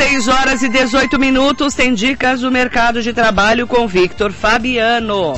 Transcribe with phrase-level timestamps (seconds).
[0.00, 1.74] 6 horas e 18 minutos.
[1.74, 5.34] Tem dicas do mercado de trabalho com Victor Fabiano.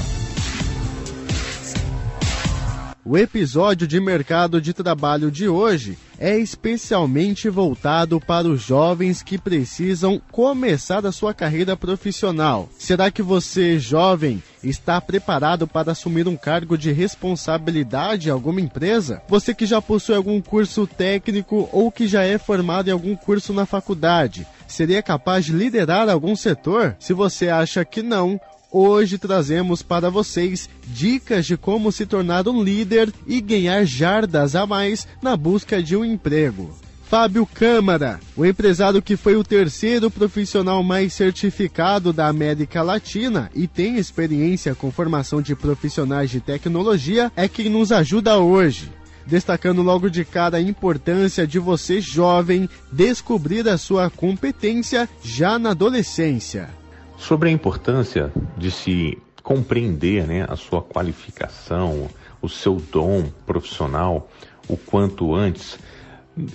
[3.04, 9.36] O episódio de mercado de trabalho de hoje é especialmente voltado para os jovens que
[9.36, 12.68] precisam começar a sua carreira profissional.
[12.78, 19.20] Será que você, jovem, está preparado para assumir um cargo de responsabilidade em alguma empresa?
[19.28, 23.52] Você que já possui algum curso técnico ou que já é formado em algum curso
[23.52, 26.94] na faculdade, seria capaz de liderar algum setor?
[27.00, 28.40] Se você acha que não,
[28.74, 34.66] Hoje trazemos para vocês dicas de como se tornar um líder e ganhar jardas a
[34.66, 36.74] mais na busca de um emprego.
[37.04, 43.68] Fábio Câmara, o empresário que foi o terceiro profissional mais certificado da América Latina e
[43.68, 48.90] tem experiência com formação de profissionais de tecnologia, é quem nos ajuda hoje.
[49.26, 55.72] Destacando logo de cara a importância de você, jovem, descobrir a sua competência já na
[55.72, 56.80] adolescência
[57.22, 62.08] sobre a importância de se compreender né, a sua qualificação,
[62.40, 64.28] o seu dom profissional
[64.68, 65.78] o quanto antes,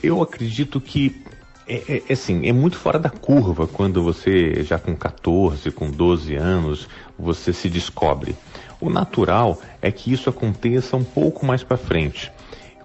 [0.02, 1.22] eu acredito que
[1.68, 5.92] é, é, é, assim, é muito fora da curva quando você já com 14, com
[5.92, 6.88] 12 anos,
[7.20, 8.36] você se descobre.
[8.80, 12.32] O natural é que isso aconteça um pouco mais para frente.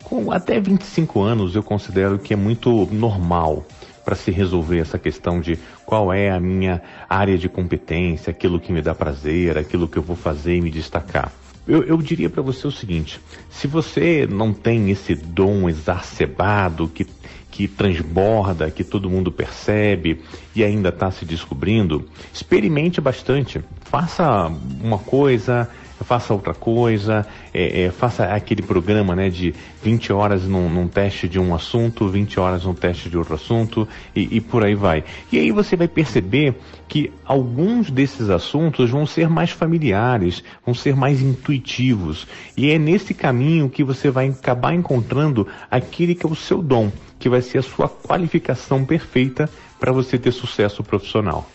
[0.02, 3.64] Com até 25 anos eu considero que é muito normal
[4.04, 8.72] para se resolver essa questão de qual é a minha área de competência, aquilo que
[8.72, 11.32] me dá prazer, aquilo que eu vou fazer e me destacar.
[11.66, 17.06] Eu, eu diria para você o seguinte: se você não tem esse dom exacerbado que,
[17.50, 20.20] que transborda, que todo mundo percebe
[20.56, 23.62] e ainda está se descobrindo, experimente bastante.
[23.82, 24.50] Faça
[24.82, 25.68] uma coisa,
[26.02, 31.28] faça outra coisa, é, é, faça aquele programa né, de 20 horas num, num, teste
[31.28, 35.04] de um assunto, 20 horas num teste de outro assunto e, e por aí vai.
[35.30, 36.54] E aí você vai perceber
[36.88, 42.26] que alguns desses assuntos vão ser mais familiares, vão ser mais intuitivos.
[42.56, 46.92] E é nesse caminho que você vai acabar encontrando aquele que é o seu dom,
[47.18, 49.48] que vai ser a sua qualificação perfeita
[49.80, 51.48] para você ter sucesso profissional.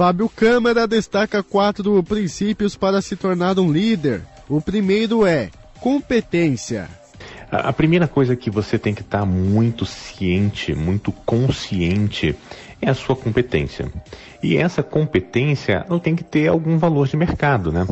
[0.00, 4.22] Fábio Câmara destaca quatro princípios para se tornar um líder.
[4.48, 6.88] O primeiro é competência.
[7.50, 12.34] A primeira coisa que você tem que estar muito ciente, muito consciente,
[12.80, 13.92] é a sua competência.
[14.42, 17.86] E essa competência ela tem que ter algum valor de mercado, né?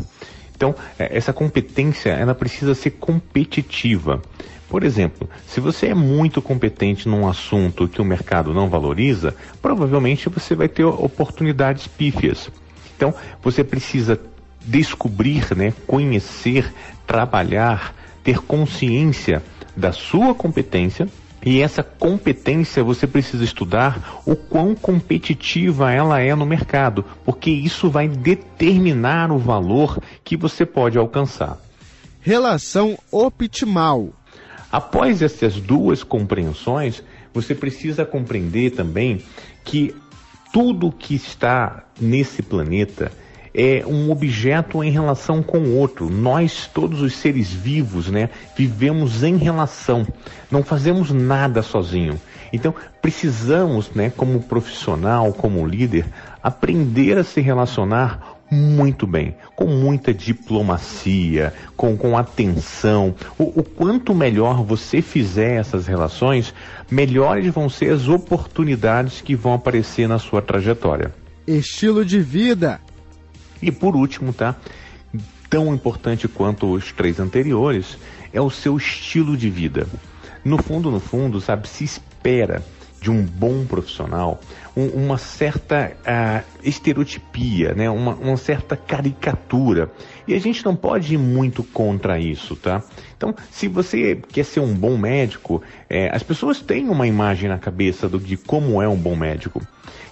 [0.59, 4.21] Então, é, essa competência ela precisa ser competitiva.
[4.67, 10.27] Por exemplo, se você é muito competente num assunto que o mercado não valoriza, provavelmente
[10.27, 12.51] você vai ter oportunidades pífias.
[12.97, 14.19] Então, você precisa
[14.59, 16.73] descobrir, né, conhecer,
[17.07, 19.41] trabalhar, ter consciência
[19.77, 21.07] da sua competência
[21.45, 27.89] e essa competência você precisa estudar o quão competitiva ela é no mercado, porque isso
[27.89, 31.57] vai determinar o valor que você pode alcançar.
[32.21, 34.09] Relação optimal.
[34.71, 37.01] Após essas duas compreensões,
[37.33, 39.23] você precisa compreender também
[39.63, 39.95] que
[40.51, 43.11] tudo que está nesse planeta
[43.53, 46.09] é um objeto em relação com o outro.
[46.09, 50.07] Nós, todos os seres vivos, né, vivemos em relação.
[50.51, 52.19] Não fazemos nada sozinho.
[52.51, 56.05] Então, precisamos, né, como profissional, como líder,
[56.41, 63.13] aprender a se relacionar muito bem, com muita diplomacia, com, com atenção.
[63.37, 66.53] O, o, quanto melhor você fizer essas relações,
[66.89, 71.13] melhores vão ser as oportunidades que vão aparecer na sua trajetória.
[71.45, 72.79] Estilo de vida.
[73.61, 74.55] E por último, tá?
[75.49, 77.97] Tão importante quanto os três anteriores,
[78.31, 79.87] é o seu estilo de vida.
[80.43, 82.63] No fundo, no fundo, sabe, se espera
[83.01, 84.39] de um bom profissional
[84.75, 87.89] um, uma certa uh, estereotipia, né?
[87.89, 89.91] Uma, uma, certa caricatura.
[90.27, 92.83] E a gente não pode ir muito contra isso, tá?
[93.17, 97.57] Então, se você quer ser um bom médico, é, as pessoas têm uma imagem na
[97.57, 99.61] cabeça do, de como é um bom médico.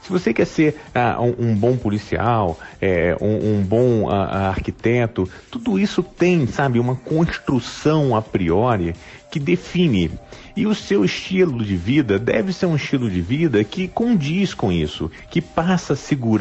[0.08, 5.30] Se você quer ser uh, um, um, bom policial, é, um, um, bom uh, arquiteto,
[5.52, 8.96] tudo isso tem, sabe, uma construção a priori
[9.30, 10.10] que define.
[10.56, 14.72] E o seu estilo de vida deve ser um estilo de vida que condiz com
[14.72, 16.37] isso, que passa segurança,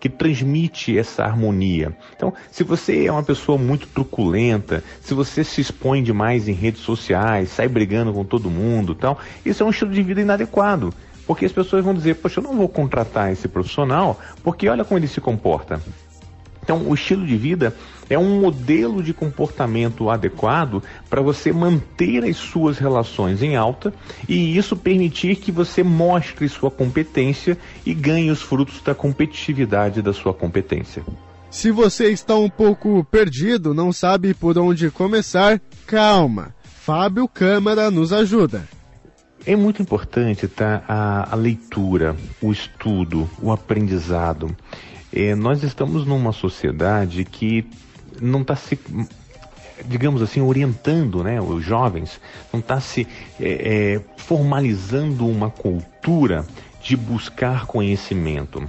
[0.00, 1.96] que transmite essa harmonia.
[2.14, 6.80] Então, se você é uma pessoa muito truculenta, se você se expõe demais em redes
[6.82, 10.92] sociais, sai brigando com todo mundo, tal, isso é um estilo de vida inadequado.
[11.26, 14.98] Porque as pessoas vão dizer, poxa, eu não vou contratar esse profissional, porque olha como
[14.98, 15.80] ele se comporta.
[16.62, 17.74] Então, o estilo de vida
[18.10, 23.92] é um modelo de comportamento adequado para você manter as suas relações em alta
[24.28, 30.12] e isso permitir que você mostre sua competência e ganhe os frutos da competitividade da
[30.12, 31.02] sua competência.
[31.50, 36.54] Se você está um pouco perdido, não sabe por onde começar, calma.
[36.62, 38.68] Fábio Câmara nos ajuda.
[39.46, 44.54] É muito importante tá, a, a leitura, o estudo, o aprendizado.
[45.12, 47.66] É, nós estamos numa sociedade que
[48.20, 48.78] não está se,
[49.84, 52.20] digamos assim, orientando né, os jovens,
[52.52, 53.06] não está se
[53.40, 56.46] é, é, formalizando uma cultura
[56.82, 58.68] de buscar conhecimento.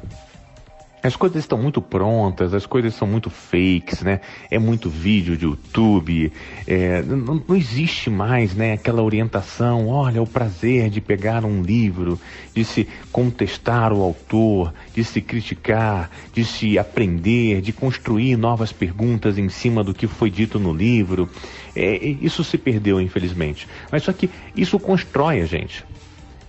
[1.01, 4.19] As coisas estão muito prontas, as coisas são muito fakes, né?
[4.51, 6.31] É muito vídeo de YouTube,
[6.67, 8.73] é, não, não, existe mais, né?
[8.73, 12.19] Aquela orientação, olha, o prazer de pegar um livro,
[12.53, 19.37] de se contestar o autor, de se criticar, de se aprender, de construir novas perguntas
[19.37, 21.29] em cima do que foi dito no livro.
[21.73, 23.69] É, isso se perdeu, infelizmente.
[23.89, 25.85] Mas só que isso constrói a gente,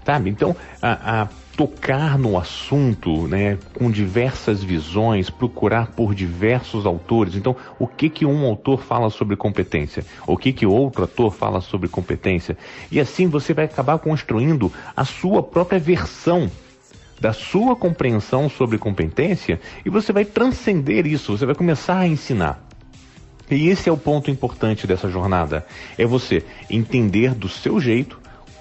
[0.04, 0.28] sabe?
[0.28, 7.34] Então, a, a tocar no assunto, né, com diversas visões, procurar por diversos autores.
[7.34, 10.04] Então, o que que um autor fala sobre competência?
[10.26, 12.56] O que que outro autor fala sobre competência?
[12.90, 16.50] E assim você vai acabar construindo a sua própria versão
[17.20, 22.66] da sua compreensão sobre competência e você vai transcender isso, você vai começar a ensinar.
[23.50, 25.66] E esse é o ponto importante dessa jornada,
[25.98, 28.19] é você entender do seu jeito